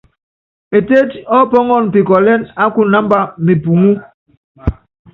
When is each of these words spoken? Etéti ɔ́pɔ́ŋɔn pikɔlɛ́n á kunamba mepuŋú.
Etéti 0.77 1.17
ɔ́pɔ́ŋɔn 1.37 1.83
pikɔlɛ́n 1.93 2.41
á 2.61 2.65
kunamba 2.73 3.19
mepuŋú. 3.45 3.91